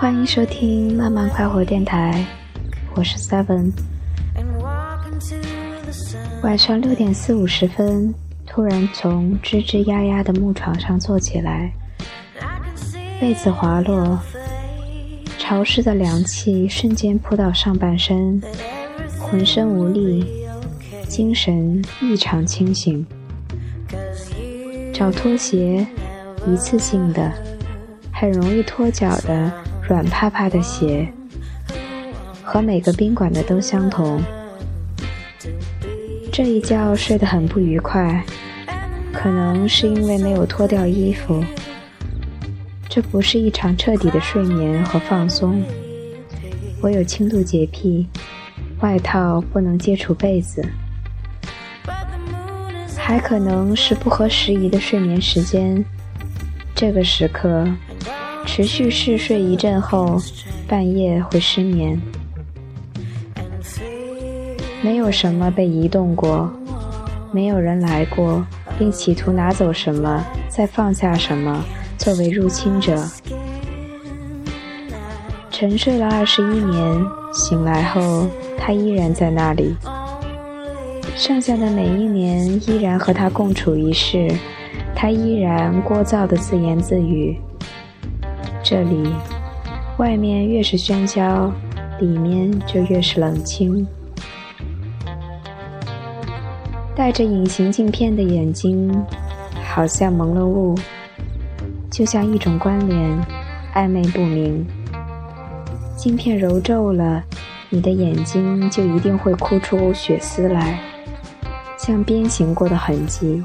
[0.00, 2.24] 欢迎收听慢慢快活电台，
[2.94, 3.70] 我是 Seven。
[6.42, 8.14] 晚上六点四五十分，
[8.46, 11.70] 突然从吱吱呀呀的木床上坐起来，
[13.20, 14.18] 被子滑落，
[15.36, 18.40] 潮湿的凉气瞬间扑到上半身，
[19.18, 20.24] 浑身无力，
[21.08, 23.06] 精神异常清醒。
[24.94, 25.86] 找拖鞋，
[26.46, 27.30] 一次性的，
[28.10, 29.52] 很容易脱脚的
[29.90, 31.12] 软趴趴的鞋，
[32.44, 34.22] 和每个宾馆的都相同。
[36.32, 38.24] 这一觉睡得很不愉快，
[39.12, 41.42] 可能是因为没有脱掉衣服。
[42.88, 45.60] 这不是一场彻底的睡眠和放松。
[46.80, 48.06] 我有轻度洁癖，
[48.82, 50.64] 外套不能接触被子。
[52.96, 55.84] 还可能是不合时宜的睡眠时间，
[56.76, 57.66] 这个时刻
[58.46, 60.20] 持续嗜睡一阵后，
[60.66, 62.00] 半夜会失眠。
[64.82, 66.50] 没有什么被移动过，
[67.32, 68.44] 没有人来过，
[68.78, 71.64] 并企图拿走什么，再放下什么，
[71.96, 73.02] 作为入侵者。
[75.50, 78.26] 沉睡了二十一年，醒来后，
[78.58, 79.76] 他依然在那里。
[81.14, 84.30] 剩下的每一年，依然和他共处一室，
[84.96, 87.38] 他依然聒噪的自言自语。
[88.70, 89.02] 这里，
[89.98, 91.52] 外面越是喧嚣，
[91.98, 93.84] 里面就越是冷清。
[96.94, 98.88] 戴着隐形镜片的眼睛，
[99.74, 100.76] 好像蒙了雾，
[101.90, 103.10] 就像一种关联，
[103.74, 104.64] 暧昧不明。
[105.96, 107.24] 镜片揉皱了，
[107.70, 110.78] 你的眼睛就一定会哭出血丝来。
[111.76, 113.42] 像鞭刑过的痕迹。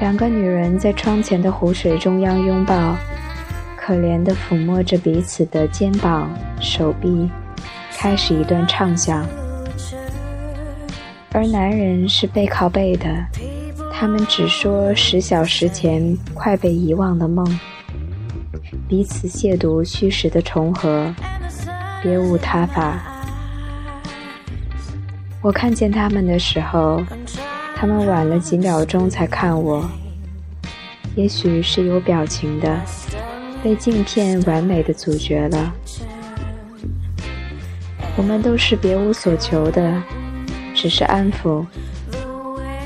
[0.00, 2.96] 两个女人在窗前的湖水中央拥抱，
[3.76, 6.28] 可怜地抚摸着彼此的肩膀、
[6.60, 7.30] 手臂，
[7.96, 9.24] 开始一段畅想。
[11.32, 13.08] 而男人是背靠背的，
[13.92, 17.44] 他们只说十小时前快被遗忘的梦，
[18.88, 21.12] 彼此亵渎虚实的重合，
[22.02, 23.00] 别无他法。
[25.40, 27.02] 我看见他们的时候，
[27.84, 29.86] 他们晚了几秒钟才看我。
[31.16, 32.80] 也许是有表情的，
[33.62, 35.70] 被镜片完美的阻绝了。
[38.16, 40.02] 我们都是别无所求的，
[40.74, 41.62] 只是安抚。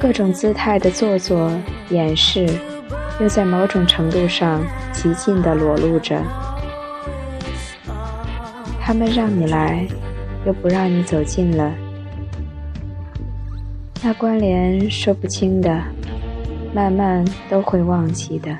[0.00, 1.52] 各种姿态的做作
[1.90, 2.48] 掩饰，
[3.20, 4.60] 又在某种程度上
[4.92, 6.20] 极尽的裸露着。
[8.80, 9.86] 他们让你来，
[10.44, 11.72] 又不让你走近了。
[14.02, 15.78] 那关联说不清的，
[16.74, 18.56] 慢慢都会忘记的。